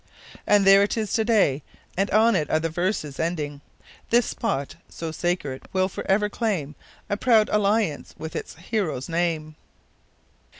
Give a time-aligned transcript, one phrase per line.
[0.47, 1.61] And there it is to day;
[1.95, 3.61] and on it are the verses ending,
[4.09, 6.73] This spot so sacred will forever claim
[7.07, 9.55] A proud alliance with its hero's name.